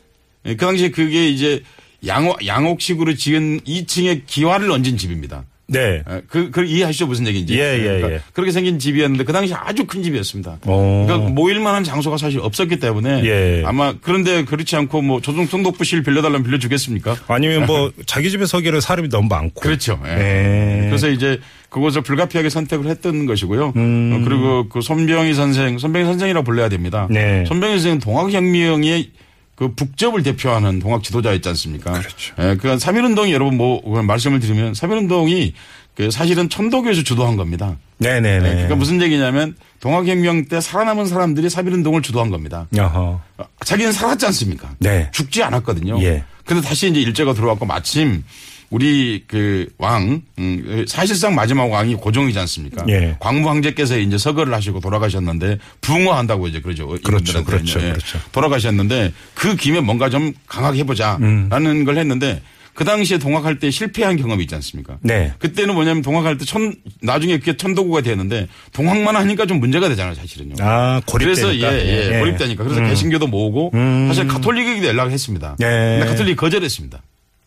예, 0.44 0.56
그 0.56 0.66
당시에 0.66 0.90
그게 0.90 1.28
이제 1.30 1.62
양옥, 2.06 2.44
양옥식으로 2.46 3.14
지은 3.14 3.60
2층에 3.60 4.22
기와를 4.26 4.70
얹은 4.70 4.98
집입니다. 4.98 5.44
네. 5.66 6.02
예, 6.08 6.22
그, 6.28 6.50
그 6.50 6.64
이해하시죠 6.64 7.06
무슨 7.06 7.26
얘기인지. 7.26 7.58
예, 7.58 7.78
예, 7.78 7.82
그러니까 7.82 8.12
예. 8.12 8.20
그렇게 8.32 8.52
생긴 8.52 8.78
집이었는데 8.78 9.24
그 9.24 9.32
당시 9.32 9.54
아주 9.54 9.86
큰 9.86 10.02
집이었습니다. 10.02 10.58
어. 10.66 11.04
그러니까 11.06 11.30
모일 11.30 11.60
만한 11.60 11.84
장소가 11.84 12.16
사실 12.18 12.40
없었기 12.40 12.78
때문에 12.78 13.24
예. 13.24 13.62
아마 13.64 13.94
그런데 14.00 14.44
그렇지 14.44 14.76
않고 14.76 15.02
뭐 15.02 15.20
조정 15.20 15.46
성독부실 15.46 16.02
빌려달라면 16.02 16.44
빌려주겠습니까? 16.44 17.16
아니면 17.28 17.66
뭐 17.66 17.92
자기 18.06 18.30
집에 18.30 18.46
서기에는 18.46 18.80
사람이 18.80 19.08
너무 19.08 19.28
많고. 19.28 19.60
그렇죠. 19.60 20.00
예. 20.06 20.82
예. 20.84 20.86
그래서 20.88 21.08
이제 21.08 21.40
그것을 21.70 22.02
불가피하게 22.02 22.50
선택을 22.50 22.86
했던 22.86 23.26
것이고요. 23.26 23.72
음. 23.74 24.12
어, 24.12 24.24
그리고 24.24 24.68
그 24.68 24.80
손병희 24.80 25.34
선생, 25.34 25.78
손병희 25.78 26.04
선생이라고 26.06 26.44
불러야 26.44 26.68
됩니다. 26.68 27.08
네. 27.10 27.44
손병희 27.46 27.74
선생은 27.74 27.98
동학혁명의 27.98 29.10
그 29.54 29.74
북접을 29.74 30.22
대표하는 30.22 30.80
동학 30.80 31.02
지도자였지 31.02 31.48
않습니까? 31.50 31.92
그렇죠. 31.92 32.34
예, 32.40 32.56
그 32.56 32.76
3.1운동이 32.76 33.30
여러분 33.30 33.56
뭐 33.56 33.80
말씀을 34.02 34.40
드리면 34.40 34.72
3.1운동이 34.72 35.52
그 35.94 36.10
사실은 36.10 36.48
천도교에서 36.48 37.02
주도한 37.02 37.36
겁니다. 37.36 37.76
네네네. 37.98 38.48
예, 38.48 38.52
그러니까 38.52 38.74
무슨 38.74 39.00
얘기냐면 39.00 39.54
동학혁명 39.78 40.46
때 40.46 40.60
살아남은 40.60 41.06
사람들이 41.06 41.46
3.1운동을 41.46 42.02
주도한 42.02 42.30
겁니다. 42.30 42.66
어허. 42.76 43.20
아, 43.38 43.44
자기는 43.64 43.92
살았지 43.92 44.26
않습니까? 44.26 44.74
네. 44.80 45.08
죽지 45.12 45.42
않았거든요. 45.44 46.02
예. 46.02 46.24
근데 46.44 46.60
다시 46.66 46.90
이제 46.90 47.00
일제가 47.00 47.32
들어왔고 47.34 47.64
마침 47.64 48.24
우리 48.74 49.22
그 49.28 49.68
왕, 49.78 50.22
음, 50.40 50.84
사실상 50.88 51.36
마지막 51.36 51.70
왕이 51.70 51.94
고종이지 51.94 52.36
않습니까? 52.40 52.84
예. 52.88 53.16
광무 53.20 53.48
황제께서 53.48 53.96
이제 53.98 54.18
서거를 54.18 54.52
하시고 54.52 54.80
돌아가셨는데 54.80 55.58
붕어한다고 55.80 56.48
이제 56.48 56.60
그러죠. 56.60 56.88
그렇죠. 57.04 57.44
그렇죠, 57.44 57.78
예. 57.78 57.92
그렇죠. 57.92 58.18
돌아가셨는데 58.32 59.12
그 59.34 59.54
김에 59.54 59.78
뭔가 59.78 60.10
좀 60.10 60.32
강하게 60.48 60.80
해보자라는 60.80 61.52
음. 61.52 61.84
걸 61.84 61.98
했는데 61.98 62.42
그 62.74 62.84
당시에 62.84 63.18
동학할 63.18 63.60
때 63.60 63.70
실패한 63.70 64.16
경험이 64.16 64.42
있지 64.42 64.56
않습니까? 64.56 64.98
네. 65.02 65.32
그때는 65.38 65.74
뭐냐면 65.74 66.02
동학할 66.02 66.36
때 66.36 66.44
천, 66.44 66.74
나중에 67.00 67.38
그게 67.38 67.56
천도구가 67.56 68.00
되었는데 68.00 68.48
동학만 68.72 69.14
하니까 69.14 69.46
좀 69.46 69.60
문제가 69.60 69.88
되잖아요, 69.88 70.16
사실은요. 70.16 70.56
아, 70.58 71.00
고립되니까. 71.06 71.70
그래서 71.70 71.86
예, 71.86 72.16
예, 72.16 72.18
고립되니까 72.18 72.64
그래서 72.64 72.82
개신교도 72.82 73.28
모으고 73.28 73.70
사실 74.08 74.26
가톨릭에게도 74.26 74.88
연락을 74.88 75.12
했습니다. 75.12 75.54
예. 75.60 75.64
근데 75.64 76.06
가톨릭 76.06 76.36
거절했습니다. 76.36 77.00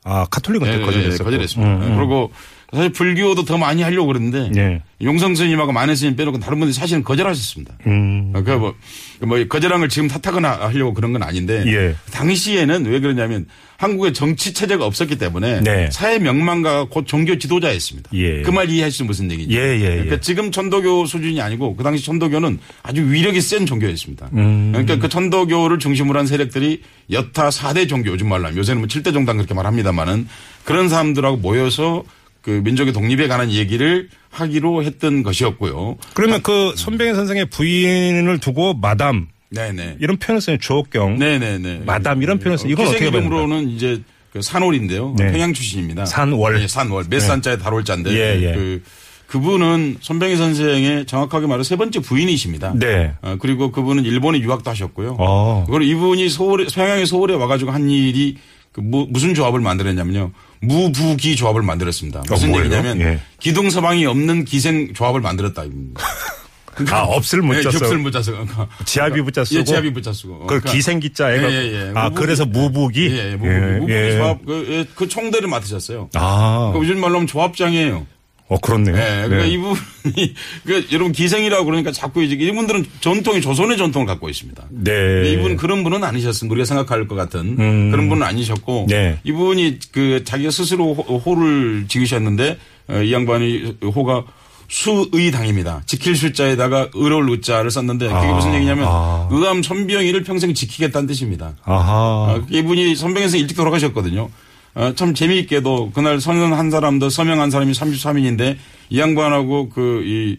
아, 0.07 0.25
카톨릭은 0.31 0.67
예, 0.67 0.71
또 0.73 0.81
예, 0.81 0.85
거절했었고. 0.85 1.23
거절했습니다. 1.25 1.71
음, 1.73 1.81
음. 1.81 1.97
그리고 1.97 2.31
사실 2.73 2.91
불교도 2.91 3.45
더 3.45 3.57
많이 3.57 3.81
하려고 3.81 4.07
그랬는데 4.07 4.51
예. 4.59 4.81
용성 5.01 5.35
스님하고 5.35 5.71
만해 5.71 5.95
스님 5.95 6.15
빼놓고 6.17 6.39
다른 6.39 6.59
분들이 6.59 6.73
사실은 6.73 7.03
거절하셨습니다. 7.03 7.75
음. 7.85 8.33
그 8.33 8.51
뭐, 8.51 8.75
뭐 9.21 9.43
거절한 9.47 9.79
걸 9.79 9.89
지금 9.89 10.09
탓하거나 10.09 10.67
하려고 10.67 10.93
그런 10.93 11.13
건 11.13 11.23
아닌데 11.23 11.63
예. 11.65 11.95
당시에는 12.11 12.85
왜 12.85 12.99
그러냐면 12.99 13.45
한국에 13.77 14.11
정치 14.11 14.53
체제가 14.53 14.85
없었기 14.85 15.17
때문에 15.17 15.61
네. 15.61 15.89
사회 15.91 16.19
명망가가 16.19 16.87
곧 16.89 17.05
종교 17.07 17.37
지도자였습니다. 17.37 18.09
예. 18.13 18.41
그말 18.41 18.69
이해하시죠 18.69 19.05
무슨 19.05 19.31
얘기인지. 19.31 19.55
예, 19.55 19.61
예, 19.61 19.81
예. 19.81 19.89
그러니까 19.89 20.19
지금 20.19 20.51
천도교 20.51 21.05
수준이 21.05 21.39
아니고 21.39 21.75
그 21.75 21.83
당시 21.83 22.03
천도교는 22.03 22.59
아주 22.83 23.09
위력이 23.09 23.39
센 23.39 23.65
종교였습니다. 23.65 24.29
음. 24.33 24.71
그러니까 24.73 24.97
그 24.97 25.07
천도교를 25.07 25.79
중심으로 25.79 26.19
한 26.19 26.25
세력들이 26.25 26.81
여타 27.11 27.49
4대 27.49 27.87
종교 27.87 28.11
요즘 28.11 28.27
말로 28.27 28.45
하면 28.47 28.57
요새는 28.57 28.81
뭐 28.81 28.87
7대 28.87 29.13
종단 29.13 29.37
그렇게 29.37 29.53
말합니다만은 29.53 30.27
그런 30.65 30.89
사람들하고 30.89 31.37
모여서 31.37 32.03
그 32.47 32.61
민족의 32.63 32.93
독립에 32.93 33.27
관한 33.27 33.51
얘기를 33.51 34.07
하기로 34.29 34.81
했던 34.83 35.21
것이었고요. 35.21 35.97
그러면 36.13 36.41
그 36.41 36.71
손병희 36.77 37.13
선생의 37.13 37.47
부인을 37.47 38.37
두고 38.37 38.73
마담 38.73 39.27
네네. 39.49 39.97
이런 39.99 40.15
표현을 40.15 40.39
써요. 40.39 40.57
주옥경. 40.57 41.19
네네네. 41.19 41.81
마담 41.85 42.23
이런 42.23 42.39
표현을 42.39 42.57
써요. 42.57 42.71
이건 42.71 42.87
어떻게 42.87 43.07
이름으로는 43.07 43.67
이제 43.67 44.01
그 44.31 44.41
산월인데요. 44.41 45.15
네. 45.17 45.33
평양 45.33 45.51
출신입니다. 45.51 46.05
산월. 46.05 46.61
네, 46.61 46.69
산월. 46.69 47.07
몇 47.09 47.19
산자에 47.19 47.57
달월자인데 47.57 48.11
예, 48.11 48.41
예. 48.41 48.53
그 48.53 48.81
그분은 49.27 49.97
손병희 49.99 50.37
선생의 50.37 51.05
정확하게 51.05 51.47
말해 51.47 51.63
세 51.63 51.75
번째 51.75 51.99
부인이십니다. 51.99 52.75
네. 52.77 53.11
어, 53.23 53.35
그리고 53.41 53.73
그분은 53.73 54.05
일본에 54.05 54.39
유학도 54.39 54.71
하셨고요. 54.71 55.17
어. 55.19 55.65
그리고 55.69 55.83
이분이 55.83 56.29
서울에 56.29 56.63
평양의 56.73 57.07
서울에 57.07 57.33
와가지고 57.33 57.71
한 57.71 57.89
일이 57.89 58.37
그 58.77 58.81
무, 58.81 59.07
무슨 59.09 59.33
조합을 59.33 59.59
만들었냐면요. 59.59 60.31
무부기 60.61 61.35
조합을 61.35 61.63
만들었습니다. 61.63 62.23
무슨 62.29 62.51
뭐예요? 62.51 62.65
얘기냐면 62.65 63.01
예. 63.01 63.19
기둥 63.39 63.71
서방이 63.71 64.05
없는 64.05 64.45
기생 64.45 64.93
조합을 64.93 65.19
만들었다. 65.19 65.63
입니다. 65.63 66.03
아, 66.91 67.01
없을 67.01 67.41
문자 67.41 67.71
네, 67.71 67.77
써. 67.77 67.85
육슬 67.85 67.97
문자 67.97 68.21
쓰고. 68.21 68.37
지압이 68.85 69.23
붙자 69.23 69.43
쓰고. 69.43 69.59
예, 69.59 69.63
지압이 69.63 69.93
붙자 69.93 70.13
쓰고. 70.13 70.41
그 70.41 70.45
그러니까 70.45 70.71
기생기자 70.71 71.33
애가. 71.33 71.51
예, 71.51 71.55
예, 71.55 71.73
예. 71.73 71.91
아, 71.95 72.09
무부기. 72.09 72.21
그래서 72.21 72.45
무부기? 72.45 73.09
예, 73.09 73.31
예, 73.31 73.35
무부기. 73.35 73.55
무부기 73.55 73.93
예. 73.93 74.17
조합 74.17 74.45
그, 74.45 74.67
예, 74.69 74.85
그 74.93 75.07
총대를 75.07 75.49
맡으셨어요. 75.49 76.11
아. 76.13 76.69
그 76.73 76.79
요즘 76.79 76.99
말로 77.01 77.15
하면 77.15 77.25
조합장이에요. 77.25 78.05
어, 78.49 78.57
그렇네요. 78.59 78.95
예, 78.95 79.27
그러니까 79.27 79.43
네. 79.43 79.47
이분이 79.49 80.33
그 80.65 80.87
여러분 80.93 81.11
기생이라고 81.11 81.65
그러니까 81.65 81.91
자꾸 81.91 82.23
이제 82.23 82.35
이분들은 82.35 82.85
전통이 83.01 83.41
조선의 83.41 83.77
전통을 83.77 84.07
갖고 84.07 84.29
있습니다. 84.29 84.63
네. 84.69 85.33
이분 85.33 85.57
그런 85.57 85.83
분은 85.83 86.03
아니셨습니다. 86.03 86.53
우리가 86.53 86.65
생각할 86.65 87.07
것 87.07 87.15
같은 87.15 87.57
그런 87.91 88.07
분은 88.07 88.25
아니셨고 88.25 88.85
네. 88.89 89.19
이분이 89.25 89.79
그 89.91 90.23
자기가 90.23 90.51
스스로 90.51 90.93
호, 90.93 91.17
호를 91.17 91.85
지으셨는데 91.89 92.57
어, 92.89 93.01
이 93.01 93.11
양반이 93.11 93.77
호가 93.93 94.23
수의당입니다. 94.69 95.81
지킬 95.85 96.15
숫자에다가 96.15 96.89
의로울 96.93 97.29
의자를 97.31 97.71
썼는데 97.71 98.07
그게 98.07 98.17
아, 98.17 98.33
무슨 98.33 98.53
얘기냐면 98.53 98.85
아. 98.87 99.27
의암 99.31 99.63
선병이를 99.63 100.23
평생 100.23 100.53
지키겠다는 100.53 101.07
뜻입니다. 101.07 101.53
아하. 101.63 102.33
어, 102.33 102.45
이분이 102.49 102.95
선병에서 102.95 103.37
일찍 103.37 103.55
돌아가셨거든요. 103.55 104.29
어, 104.77 104.93
참 104.95 105.13
재미있게도 105.15 105.91
그날 105.93 106.21
선언 106.21 106.53
한 106.53 106.69
사람도 106.69 107.09
서명한 107.09 107.49
사람이 107.51 107.71
33인인데 107.73 108.57
이 108.89 108.99
양반하고 108.99 109.69
그 109.69 110.03
이 110.05 110.37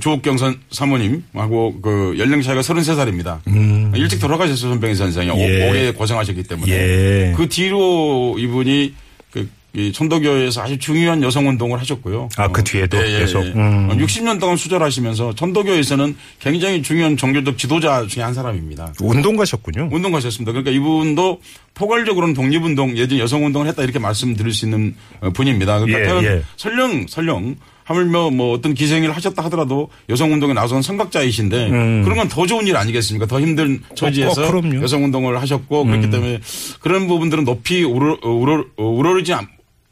조옥경 0.00 0.36
선 0.36 0.58
사모님하고 0.72 1.80
그 1.80 2.16
연령 2.18 2.42
차이가 2.42 2.60
33살입니다. 2.60 3.38
일찍 3.96 4.18
돌아가셨어요 4.18 4.70
선병희 4.72 4.96
선생이 4.96 5.30
음. 5.30 5.38
예. 5.38 5.64
오- 5.66 5.70
오래 5.70 5.92
고생하셨기 5.92 6.42
때문에 6.42 6.72
예. 6.72 7.32
그 7.36 7.48
뒤로 7.48 8.34
이분이 8.36 8.94
그 9.30 9.48
이 9.76 9.92
천도교에서 9.92 10.62
아주 10.62 10.78
중요한 10.78 11.22
여성 11.22 11.46
운동을 11.48 11.78
하셨고요. 11.80 12.30
아, 12.38 12.48
그 12.48 12.64
뒤에도 12.64 12.98
계속? 12.98 13.42
음. 13.42 13.88
60년 13.98 14.40
동안 14.40 14.56
수절하시면서 14.56 15.34
천도교에서는 15.34 16.16
굉장히 16.40 16.82
중요한 16.82 17.18
종교적 17.18 17.58
지도자 17.58 18.06
중에 18.06 18.22
한 18.22 18.32
사람입니다. 18.32 18.94
운동 19.02 19.36
가셨군요. 19.36 19.90
운동가셨습니다. 19.92 20.52
그러니까 20.52 20.70
이분도 20.70 21.40
포괄적으로는 21.74 22.32
독립운동, 22.34 22.96
예전 22.96 23.18
여성운동을 23.18 23.66
했다 23.68 23.82
이렇게 23.82 23.98
말씀드릴 23.98 24.52
수 24.54 24.64
있는 24.64 24.94
어, 25.20 25.28
분입니다. 25.30 25.78
그러니까 25.80 26.22
예, 26.22 26.26
예. 26.36 26.42
설령, 26.56 27.06
설령 27.06 27.56
하물며 27.84 28.30
뭐 28.30 28.52
어떤 28.54 28.72
기생을 28.74 29.14
하셨다 29.14 29.44
하더라도 29.44 29.90
여성운동에 30.08 30.54
나선 30.54 30.80
선각자이신데 30.82 31.68
그런 32.02 32.16
건 32.16 32.28
더 32.28 32.44
좋은 32.46 32.66
일 32.66 32.76
아니겠습니까? 32.76 33.26
더 33.26 33.40
힘든 33.40 33.80
처지에서 33.94 34.42
어, 34.44 34.50
그럼요. 34.50 34.82
여성운동을 34.82 35.40
하셨고 35.40 35.84
그렇기 35.84 36.10
때문에 36.10 36.40
그런 36.80 37.06
부분들은 37.06 37.44
높이 37.44 37.84
우러, 37.84 38.18
어, 38.22 38.28
우러, 38.30 38.64
어, 38.76 38.84
우러르지 38.88 39.34
않 39.34 39.46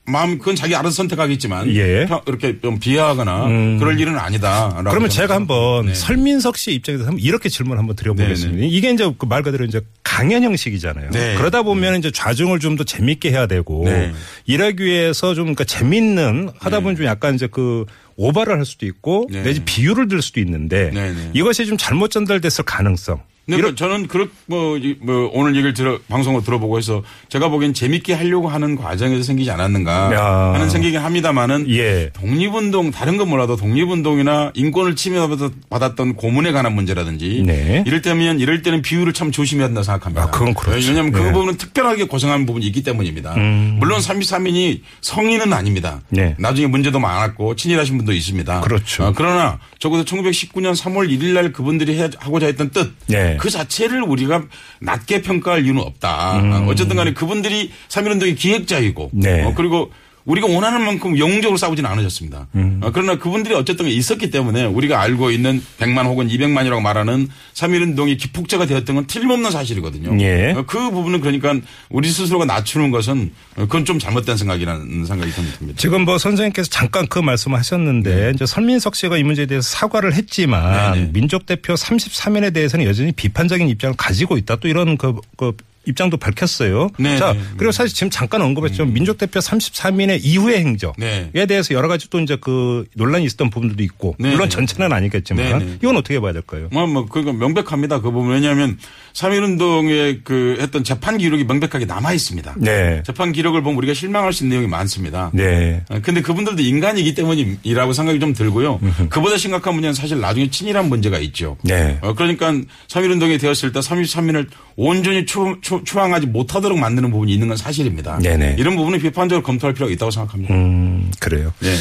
마음 0.06 0.38
그건 0.38 0.54
자기 0.54 0.75
알아서 0.75 0.96
선택하겠지만 0.96 1.75
예. 1.75 2.04
평- 2.06 2.20
이렇게 2.26 2.61
좀 2.61 2.78
비하하거나 2.78 3.44
그럴 3.78 3.99
일은 3.99 4.18
아니다. 4.18 4.75
그러면 4.90 5.08
제가 5.08 5.34
한번 5.34 5.87
네. 5.87 5.94
설민석 5.94 6.58
씨 6.58 6.73
입장에서 6.75 7.04
한번 7.04 7.20
이렇게 7.20 7.49
질문 7.49 7.78
한번 7.78 7.96
드려보겠습니다. 7.96 8.61
네, 8.61 8.66
이게 8.68 8.90
이제 8.90 9.11
그 9.16 9.25
말 9.26 9.42
그대로 9.42 9.64
이제 9.64 9.80
강연 10.02 10.42
형식이잖아요. 10.42 11.11
네. 11.11 11.34
그러다 11.37 11.62
보면 11.62 11.99
이제 11.99 12.11
좌중을 12.11 12.58
좀 12.61 12.76
더 12.76 12.84
재밌게 12.84 13.30
해야 13.30 13.46
되고 13.46 13.84
네. 13.87 14.12
이러기 14.46 14.84
위해서 14.84 15.34
좀 15.34 15.44
그러니까 15.44 15.64
재밌는 15.64 16.50
하다 16.58 16.80
보면 16.80 16.96
좀 16.96 17.06
약간 17.06 17.34
이제 17.37 17.46
그 17.50 17.84
오바를 18.16 18.58
할 18.58 18.64
수도 18.66 18.84
있고 18.84 19.26
네. 19.30 19.42
내지 19.42 19.64
비유를 19.64 20.08
들 20.08 20.20
수도 20.23 20.38
있는데 20.40 20.90
네, 20.92 21.12
네. 21.12 21.30
이것이 21.34 21.64
좀 21.66 21.76
잘못 21.78 22.11
전달됐을 22.11 22.64
가능성. 22.64 23.23
네, 23.46 23.56
이런 23.56 23.76
저는 23.76 24.06
그렇 24.08 24.28
뭐, 24.46 24.78
이- 24.78 24.96
뭐 25.02 25.30
오늘 25.34 25.52
얘기를 25.54 25.74
들어 25.74 25.98
방송을 26.08 26.42
들어보고 26.44 26.78
해서 26.78 27.02
제가 27.28 27.48
보기엔 27.50 27.74
재밌게 27.74 28.14
하려고 28.14 28.48
하는 28.48 28.74
과정에서 28.76 29.22
생기지 29.22 29.50
않았는가 29.50 30.14
야. 30.14 30.52
하는 30.54 30.70
생기긴 30.70 31.00
합니다만은 31.00 31.68
예. 31.70 32.10
독립운동 32.14 32.90
다른 32.90 33.16
건 33.18 33.28
몰라도 33.28 33.56
독립운동이나 33.56 34.52
인권을 34.54 34.96
침해받았던 34.96 36.14
고문에 36.16 36.52
관한 36.52 36.74
문제라든지 36.74 37.42
네. 37.46 37.84
이럴 37.86 38.00
때면 38.02 38.40
이럴 38.40 38.62
때는 38.62 38.82
비유를 38.82 39.12
참 39.12 39.30
조심해야 39.30 39.66
된다 39.68 39.82
생각합니다. 39.82 40.22
아, 40.24 40.30
그건 40.30 40.54
그렇죠. 40.54 40.88
왜냐하면 40.88 41.12
그 41.12 41.18
네. 41.18 41.26
음. 41.28 41.32
부분은 41.32 41.56
특별하게 41.56 42.04
고생한 42.06 42.46
부분이 42.46 42.66
있기 42.66 42.82
때문입니다. 42.82 43.34
물론 43.36 44.00
33인이 44.00 44.80
성인은 45.00 45.52
아닙니다. 45.52 46.00
네. 46.08 46.34
나중에 46.38 46.66
문제도 46.66 46.98
많았고 46.98 47.56
친일하신 47.56 47.96
분도 47.98 48.12
있습니다. 48.12 48.60
그렇죠. 48.62 49.04
어, 49.04 49.12
그러나 49.14 49.58
적어도 49.78 50.04
1919년 50.04 50.74
3월 50.76 51.10
1일 51.10 51.34
날 51.34 51.52
그분들이 51.52 51.98
해- 52.00 52.08
하고자 52.18 52.46
했던 52.46 52.70
뜻 52.70 52.92
네. 53.34 53.38
그 53.38 53.50
자체를 53.50 54.02
우리가 54.02 54.42
낮게 54.80 55.22
평가할 55.22 55.64
이유는 55.64 55.82
없다. 55.82 56.38
어, 56.38 56.66
어쨌든 56.68 56.96
간에 56.96 57.12
그분들이 57.12 57.70
3.1운동의 57.88 58.36
기획자이고 58.36 59.10
음. 59.14 59.20
네. 59.20 59.44
어, 59.44 59.52
그리고 59.54 59.90
우리가 60.25 60.47
원하는 60.47 60.83
만큼 60.85 61.19
영웅적으로 61.19 61.59
싸우지는 61.59 61.88
않으셨습니다. 61.90 62.47
음. 62.54 62.81
어, 62.83 62.90
그러나 62.93 63.19
그분들이 63.19 63.54
어쨌든 63.54 63.87
있었기 63.87 64.31
때문에 64.31 64.64
우리가 64.64 65.00
알고 65.00 65.31
있는 65.31 65.62
100만 65.78 66.07
혹은 66.07 66.28
200만이라고 66.28 66.81
말하는 66.81 67.28
3.1운동이 67.52 68.19
기폭제가 68.19 68.66
되었던 68.66 68.97
건 68.97 69.07
틀림없는 69.07 69.50
사실이거든요. 69.50 70.19
예. 70.23 70.52
어, 70.52 70.64
그 70.66 70.90
부분은 70.90 71.21
그러니까 71.21 71.54
우리 71.90 72.09
스스로가 72.09 72.47
낮추는 72.47 72.90
것은 72.90 73.33
어, 73.57 73.62
그건 73.62 73.85
좀 73.85 73.99
잘못된 73.99 74.37
생각이라는 74.38 75.04
생각이 75.04 75.31
듭니다. 75.33 75.75
지금 75.76 76.07
뭐 76.07 76.16
선생님께서 76.16 76.71
잠깐 76.71 77.07
그 77.07 77.19
말씀을 77.19 77.59
하셨는데 77.59 78.33
이제 78.35 78.47
설민석 78.47 78.95
씨가 78.95 79.19
이 79.19 79.23
문제에 79.23 79.45
대해서 79.45 79.69
사과를 79.69 80.14
했지만 80.14 80.95
네, 80.95 81.00
네. 81.02 81.11
민족 81.12 81.45
대표 81.45 81.75
33인에 81.75 82.54
대해서는 82.54 82.87
여전히 82.87 83.12
비판적인 83.12 83.69
입장을 83.69 83.95
가지고 83.97 84.38
있다 84.38 84.57
또 84.57 84.69
이런 84.69 84.97
그, 84.97 85.14
그 85.37 85.52
입장도 85.86 86.16
밝혔어요. 86.16 86.90
네, 86.98 87.16
자 87.18 87.32
네. 87.32 87.40
그리고 87.56 87.72
사실 87.72 87.94
지금 87.94 88.10
잠깐 88.10 88.42
언급했죠. 88.42 88.86
민족 88.86 89.18
대표 89.18 89.40
33인의 89.40 90.20
이후의 90.22 90.58
행적에 90.58 90.94
네. 91.32 91.46
대해서 91.46 91.74
여러 91.74 91.88
가지 91.88 92.08
또 92.10 92.20
이제 92.20 92.36
그 92.40 92.84
논란이 92.94 93.24
있었던 93.24 93.50
부분들도 93.50 93.82
있고 93.82 94.16
네, 94.18 94.30
물론 94.30 94.48
네. 94.48 94.56
전체는 94.56 94.92
아니겠지만 94.92 95.58
네, 95.58 95.64
네. 95.64 95.78
이건 95.82 95.96
어떻게 95.96 96.20
봐야 96.20 96.32
될까요? 96.32 96.68
뭐, 96.72 96.86
뭐, 96.86 97.06
그거 97.06 97.32
명백합니다. 97.32 98.00
그 98.00 98.10
부분. 98.10 98.30
왜냐하면 98.30 98.78
3.1운동의 99.12 100.20
그 100.24 100.56
했던 100.60 100.84
재판 100.84 101.18
기록이 101.18 101.44
명백하게 101.44 101.84
남아 101.84 102.12
있습니다. 102.12 102.54
네. 102.58 103.02
재판 103.04 103.32
기록을 103.32 103.62
보면 103.62 103.76
우리가 103.78 103.94
실망할 103.94 104.32
수 104.32 104.44
있는 104.44 104.56
내용이 104.56 104.68
많습니다. 104.68 105.30
네. 105.32 105.82
어, 105.88 106.00
근데 106.02 106.20
그분들도 106.20 106.62
인간이기 106.62 107.14
때문이라고 107.14 107.92
생각이 107.92 108.18
좀 108.20 108.32
들고요. 108.32 108.80
그보다 109.08 109.36
심각한 109.36 109.74
문제는 109.74 109.94
사실 109.94 110.20
나중에 110.20 110.50
친일한 110.50 110.88
문제가 110.88 111.18
있죠. 111.18 111.56
네. 111.62 111.98
어, 112.02 112.14
그러니까 112.14 112.52
3.1운동이 112.88 113.40
되었을 113.40 113.72
때 113.72 113.80
33인을 113.80 114.48
온전히 114.76 115.24
추, 115.26 115.58
추, 115.62 115.74
추앙하지 115.83 116.26
못하도록 116.26 116.78
만드는 116.78 117.11
부분이 117.11 117.33
있는 117.33 117.49
건 117.49 117.57
사실입니다. 117.57 118.19
네네. 118.19 118.57
이런 118.59 118.76
부분은 118.76 119.00
비판적으로 119.00 119.43
검토할 119.43 119.75
필요가 119.75 119.93
있다고 119.93 120.11
생각합니다. 120.11 120.54
음, 120.54 121.11
그래요. 121.19 121.52
네. 121.61 121.75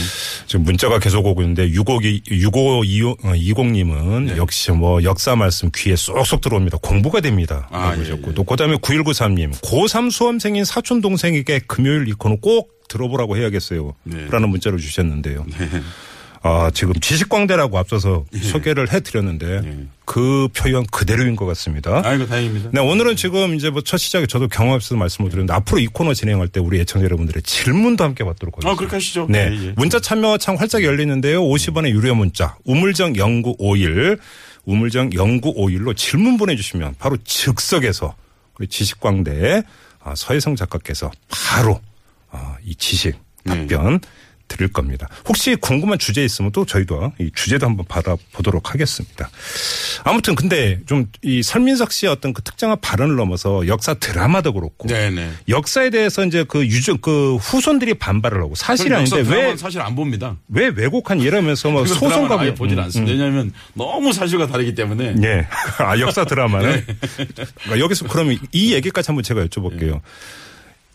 지금 0.48 0.64
문자가 0.64 1.00
계속 1.00 1.26
오고 1.26 1.42
있는데 1.42 1.70
65기 1.70 2.26
6520님은 2.28 4.38
역시 4.38 4.72
뭐 4.72 5.04
역사 5.04 5.36
말씀 5.36 5.70
귀에 5.76 5.96
쏙쏙 5.96 6.42
들어옵니다. 6.42 6.78
공부가 6.78 7.22
됩니다. 7.22 7.68
아, 7.72 7.96
예, 7.98 8.02
예. 8.02 8.34
또 8.34 8.44
그다음에 8.44 8.78
9193님 8.78 9.52
고3 9.62 10.12
수험생인 10.12 10.66
사촌 10.66 11.02
동생에게 11.02 11.62
금요일 11.68 12.08
이 12.08 12.14
코너 12.14 12.38
꼭 12.38 12.72
들어보라고 12.88 13.38
해야겠어요. 13.38 13.94
네. 14.04 14.28
라는 14.30 14.50
문자를 14.50 14.80
주셨는데요. 14.80 15.46
아, 16.46 16.70
지금 16.74 16.94
지식광대라고 17.00 17.78
앞서서 17.78 18.26
소개를 18.42 18.92
해 18.92 19.00
드렸는데 19.00 19.62
예. 19.64 19.78
그 20.04 20.50
표현 20.54 20.86
그대로인 20.88 21.38
것 21.38 21.46
같습니다. 21.46 22.02
아이고, 22.04 22.28
다행입니다. 22.28 22.72
네, 22.74 22.82
오늘은 22.82 23.16
지금 23.16 23.56
이제 23.56 23.70
뭐 23.70 23.82
첫 23.86 23.98
시작에 23.98 24.26
저도 24.26 24.50
경험 24.50 24.74
없어서 24.76 24.96
말씀을 24.98 25.30
드렸는데 25.30 25.54
앞으로 25.54 25.80
이 25.80 25.88
코너 25.88 26.14
진행할 26.14 26.50
때 26.50 26.60
우리 26.60 26.80
애청자 26.82 27.06
여러분들의 27.06 27.44
질문도 27.44 28.04
함께 28.04 28.26
받도록 28.26 28.56
하겠습니다. 28.58 28.72
어, 28.72 28.76
그렇게 28.76 28.98
하시죠. 28.98 29.28
네. 29.30 29.50
예, 29.52 29.68
예. 29.68 29.74
문자 29.78 30.00
참여 30.02 30.38
창 30.38 30.56
활짝 30.56 30.84
열리는데요. 30.84 31.42
50원의 31.44 31.92
유료 31.92 32.14
문자 32.14 32.58
우물정 32.66 33.14
0951 33.14 34.18
우물정 34.66 35.12
0951로 35.12 35.96
질문 35.96 36.36
보내주시면 36.38 36.96
바로 37.00 37.18
즉석에서 37.24 38.16
우리 38.60 38.68
지식광대 38.68 39.64
아, 40.04 40.14
서혜성 40.16 40.58
작가께서 40.58 41.10
바로 41.30 41.80
아, 42.32 42.58
이 42.66 42.76
지식 42.76 43.16
네. 43.46 43.66
답변 43.68 44.00
드릴 44.54 44.72
겁니다. 44.72 45.08
혹시 45.28 45.56
궁금한 45.56 45.98
주제 46.00 46.24
있으면 46.24 46.52
또 46.52 46.66
저희도 46.66 47.14
이 47.20 47.32
주제도 47.34 47.66
한번 47.66 47.86
받아보도록 47.88 48.74
하겠습니다. 48.74 49.30
아무튼 50.04 50.36
근데 50.36 50.80
좀 50.86 51.08
이 51.22 51.42
설민석 51.42 51.92
씨의 51.92 52.12
어떤 52.12 52.34
그 52.34 52.42
특정한 52.44 52.78
발언을 52.82 53.16
넘어서 53.16 53.66
역사 53.68 53.94
드라마도 53.94 54.52
그렇고 54.54 54.88
네네. 54.88 55.32
역사에 55.50 55.90
대해서 55.90 56.26
이제 56.26 56.44
그 56.48 56.66
유전 56.66 57.00
그 57.02 57.36
후손들이 57.38 57.94
반발을 57.94 58.42
하고 58.42 58.56
사실이 58.56 58.94
아닌데 58.94 59.24
왜 59.28 59.56
사실 59.56 59.80
안 59.82 59.96
봅니다. 59.96 60.36
왜 60.50 60.68
왜곡한 60.68 61.20
이러면서 61.22 61.70
뭐 61.72 61.86
소송과 61.88 62.10
드라마는 62.16 62.40
아예 62.40 62.50
뭐- 62.50 62.56
보질 62.58 62.78
음, 62.78 62.84
않습니다. 62.84 63.12
왜냐하면 63.14 63.54
너무 63.74 64.12
사실과 64.14 64.48
다르기 64.48 64.76
때문에 64.76 65.16
예. 65.24 65.48
아, 65.80 65.98
역사 66.00 66.26
드라마는. 66.26 66.86
네. 66.86 66.96
그러니까 67.64 67.80
여기서 67.80 68.08
그러면 68.08 68.38
이 68.52 68.74
얘기까지 68.74 69.08
한번 69.08 69.24
제가 69.24 69.46
여쭤볼게요. 69.46 70.02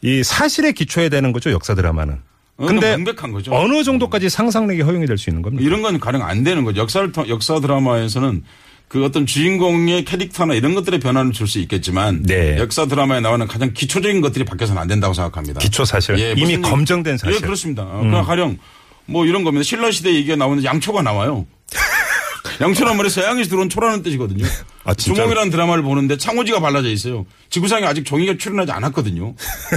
이 0.02 0.22
사실에 0.22 0.72
기초해야 0.72 1.08
되는 1.08 1.32
거죠, 1.32 1.50
역사 1.50 1.74
드라마는. 1.74 2.18
근데 2.66 2.96
명백한 2.96 3.30
거죠. 3.32 3.54
어느 3.54 3.84
정도까지 3.84 4.28
상상력이 4.28 4.82
허용이 4.82 5.06
될 5.06 5.16
수 5.16 5.30
있는 5.30 5.42
겁니까? 5.42 5.64
이런 5.64 5.80
건 5.82 6.00
가령 6.00 6.22
안 6.22 6.42
되는 6.42 6.64
거죠. 6.64 6.80
역사를 6.80 7.10
통- 7.12 7.28
역사 7.28 7.60
드라마에서는 7.60 8.42
그 8.88 9.04
어떤 9.04 9.26
주인공의 9.26 10.04
캐릭터나 10.04 10.54
이런 10.54 10.74
것들의 10.74 10.98
변화를 10.98 11.32
줄 11.32 11.46
수 11.46 11.58
있겠지만 11.60 12.22
네. 12.22 12.56
역사 12.58 12.86
드라마에 12.86 13.20
나오는 13.20 13.46
가장 13.46 13.72
기초적인 13.74 14.20
것들이 14.22 14.44
바뀌어서는 14.44 14.80
안 14.82 14.88
된다고 14.88 15.14
생각합니다. 15.14 15.60
기초 15.60 15.84
사실. 15.84 16.18
예, 16.18 16.34
이미 16.36 16.60
검증된 16.60 17.16
사실. 17.18 17.34
음. 17.34 17.36
예, 17.36 17.40
그렇습니다. 17.40 17.84
그러니까 17.86 18.22
가령 18.24 18.58
뭐 19.06 19.24
이런 19.26 19.44
겁니다. 19.44 19.62
신라 19.62 19.90
시대 19.90 20.12
얘기가 20.14 20.36
나오는데 20.36 20.66
양초가 20.66 21.02
나와요. 21.02 21.46
양초란 22.60 22.96
말이 22.96 23.08
서양에서 23.08 23.50
들어온 23.50 23.68
초라는 23.68 24.02
뜻이거든요. 24.02 24.44
아? 24.88 24.94
주몽이라는 24.94 25.50
드라마를 25.50 25.82
보는데 25.82 26.16
창호지가 26.16 26.60
발라져 26.60 26.88
있어요. 26.88 27.26
지구상에 27.50 27.84
아직 27.86 28.04
종이가 28.04 28.36
출연하지 28.38 28.72
않았거든요. 28.72 29.34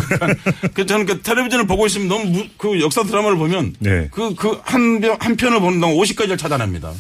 그러니까 0.10 0.42
그 0.74 0.86
저는 0.86 1.06
그 1.06 1.22
텔레비전을 1.22 1.68
보고 1.68 1.86
있으면 1.86 2.08
너무 2.08 2.26
무- 2.26 2.46
그 2.58 2.80
역사 2.82 3.04
드라마를 3.04 3.38
보면 3.38 3.76
네. 3.80 4.08
그그한 4.12 5.02
한 5.20 5.36
편을 5.36 5.60
보는 5.60 5.80
동안 5.80 5.96
50가지를 5.98 6.38
찾아냅니다. 6.38 6.92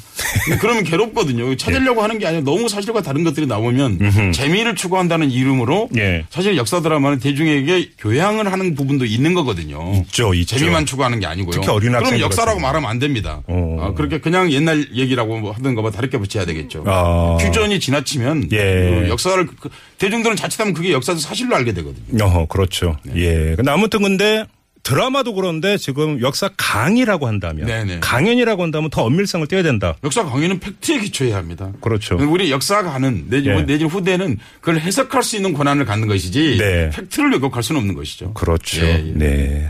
그러면 0.60 0.84
괴롭거든요. 0.84 1.56
찾으려고 1.58 2.01
하는 2.03 2.20
게 2.20 2.25
아니라 2.27 2.44
너무 2.44 2.68
사실과 2.70 3.01
다른 3.01 3.24
것들이 3.24 3.48
나오면 3.48 4.32
재미를 4.34 4.75
추구한다는 4.75 5.30
이름으로 5.32 5.89
예. 5.98 6.25
사실 6.30 6.58
역사 6.58 6.82
드라마는 6.82 7.20
대중에게 7.20 7.91
교양을 7.98 8.51
하는 8.51 8.75
부분도 8.75 9.06
있는 9.06 9.34
거거든요. 9.34 9.94
있죠, 10.08 10.34
있죠. 10.34 10.58
재미만 10.58 10.86
추구하는 10.86 11.20
게 11.20 11.25
아니고요. 11.27 11.51
특히 11.51 11.68
어린 11.70 11.89
그럼 11.89 11.96
학생들 12.03 12.22
역사라고 12.24 12.58
같은 12.58 12.62
말하면 12.62 12.89
안 12.89 13.00
됩니다. 13.00 13.41
어. 13.48 13.77
아, 13.82 13.94
그렇게 13.94 14.20
그냥 14.20 14.51
옛날 14.51 14.88
얘기라고 14.96 15.38
뭐 15.39 15.51
하든가 15.51 15.82
뭐 15.82 15.91
다르게 15.91 16.18
붙여야 16.18 16.46
되겠죠. 16.46 16.84
아. 16.88 17.38
퓨전이 17.41 17.80
지나 17.80 18.00
치면 18.03 18.50
예. 18.51 19.01
그 19.03 19.10
역사를 19.10 19.46
그- 19.60 19.70
대중들은 19.98 20.36
자칫하면 20.36 20.74
그게 20.74 20.91
역사도 20.91 21.20
사실로 21.20 21.55
알게 21.55 21.74
되거든요. 21.74 22.24
어허, 22.25 22.46
그렇죠. 22.48 22.98
네. 23.03 23.13
예. 23.50 23.55
근데 23.55 23.72
아무튼 23.72 24.01
근데 24.01 24.46
드라마도 24.83 25.33
그런데 25.33 25.77
지금 25.77 26.21
역사 26.21 26.50
강의라고 26.57 27.27
한다면 27.27 27.67
네네. 27.67 28.00
강연이라고 28.00 28.63
한다면 28.63 28.89
더 28.89 29.03
엄밀성을 29.03 29.45
띄어야 29.47 29.63
된다. 29.63 29.95
역사 30.03 30.23
강의는 30.23 30.59
팩트에 30.59 31.00
기초해야 31.00 31.38
합니다. 31.38 31.71
그렇죠. 31.81 32.17
우리 32.19 32.51
역사가는 32.51 33.25
내지 33.29 33.50
예. 33.50 33.61
내지 33.61 33.85
후대는 33.85 34.38
그걸 34.59 34.79
해석할 34.79 35.23
수 35.23 35.35
있는 35.35 35.53
권한을 35.53 35.85
갖는 35.85 36.07
것이지 36.07 36.57
네. 36.59 36.89
팩트를 36.91 37.31
왜곡할 37.33 37.63
수는 37.63 37.79
없는 37.81 37.95
것이죠. 37.95 38.33
그렇죠. 38.33 38.85
예, 38.85 39.03
예. 39.07 39.11
네. 39.13 39.69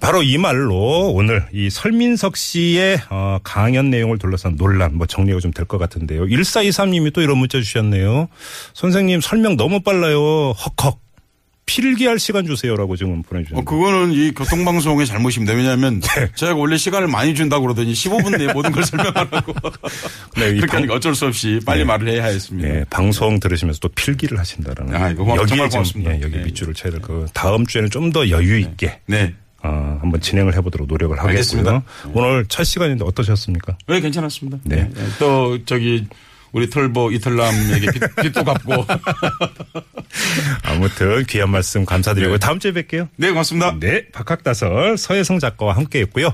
바로 0.00 0.22
이 0.22 0.38
말로 0.38 1.10
오늘 1.12 1.44
이 1.52 1.68
설민석 1.70 2.36
씨의 2.36 3.00
어, 3.10 3.38
강연 3.42 3.90
내용을 3.90 4.18
둘러싼 4.18 4.56
논란 4.56 4.96
뭐 4.96 5.06
정리가 5.06 5.38
좀 5.40 5.52
될 5.52 5.66
것 5.66 5.78
같은데요. 5.78 6.24
1423님이 6.26 7.12
또 7.12 7.20
이런 7.20 7.38
문자 7.38 7.58
주셨네요. 7.58 8.28
선생님 8.74 9.20
설명 9.20 9.56
너무 9.56 9.80
빨라요. 9.80 10.52
헉헉. 10.52 10.98
필기할 11.64 12.18
시간 12.18 12.44
주세요라고 12.44 12.96
지금 12.96 13.20
어, 13.20 13.22
보내주셨는데. 13.28 13.64
그거는 13.70 14.12
이 14.12 14.32
교통방송의 14.32 15.06
잘못입니다. 15.06 15.54
왜냐하면 15.54 16.00
제가 16.34 16.54
원래 16.54 16.76
시간을 16.76 17.08
많이 17.08 17.34
준다고 17.34 17.62
그러더니 17.62 17.92
15분 17.92 18.36
내에 18.36 18.52
모든 18.52 18.72
걸 18.72 18.84
설명하라고. 18.84 19.54
네, 20.36 20.50
이 20.50 20.60
그렇게 20.60 20.86
방- 20.86 20.90
어쩔 20.90 21.14
수 21.14 21.26
없이 21.26 21.60
빨리 21.64 21.78
네. 21.80 21.84
말을 21.84 22.08
해야 22.08 22.24
했습니다. 22.24 22.68
예, 22.68 22.84
방송 22.90 23.38
들으시면서 23.40 23.80
또 23.80 23.88
필기를 23.88 24.38
하신다라는. 24.38 24.94
아, 24.94 25.10
이거 25.10 25.24
여기에 25.36 25.68
좀. 25.68 25.84
예, 26.04 26.20
여기 26.20 26.36
네. 26.36 26.42
밑줄을 26.44 26.74
쳐야 26.74 26.90
될 26.92 27.00
거. 27.00 27.26
다음 27.32 27.64
주에는 27.66 27.90
좀 27.90 28.12
더 28.12 28.28
여유 28.28 28.58
있게 28.58 28.98
네. 29.06 29.32
어, 29.62 29.96
한번 30.02 30.20
진행을 30.20 30.54
해보도록 30.56 30.88
노력을 30.88 31.16
하겠고요. 31.16 31.30
알겠습니다. 31.30 31.82
오늘 32.12 32.44
첫 32.48 32.64
시간인데 32.64 33.04
어떠셨습니까? 33.06 33.78
네, 33.86 34.00
괜찮았습니다. 34.00 34.58
네. 34.64 34.90
네. 34.92 35.02
또 35.20 35.64
저기 35.64 36.06
우리 36.52 36.68
털보 36.68 37.12
이털남에게 37.12 37.92
빚, 37.92 38.16
빚도 38.22 38.44
갚고. 38.44 38.86
아무튼 40.62 41.24
귀한 41.26 41.50
말씀 41.50 41.84
감사드리고 41.84 42.34
요 42.34 42.38
다음 42.38 42.58
주에 42.58 42.72
뵐게요. 42.72 43.08
네, 43.16 43.30
고맙습니다. 43.30 43.76
네, 43.80 44.08
박학다설 44.12 44.98
서혜성 44.98 45.38
작가와 45.38 45.74
함께했고요. 45.76 46.30